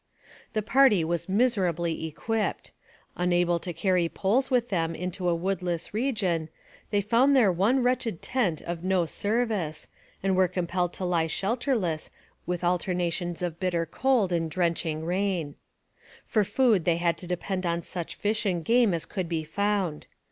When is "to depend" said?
17.19-17.67